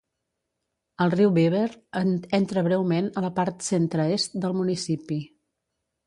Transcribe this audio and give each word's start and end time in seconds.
El 1.03 1.11
riu 1.15 1.33
Beaver 1.33 1.65
entra 2.37 2.63
breument 2.67 3.09
a 3.21 3.23
la 3.25 3.29
part 3.41 3.61
centre-est 3.67 4.39
del 4.47 4.57
municipi. 4.63 5.19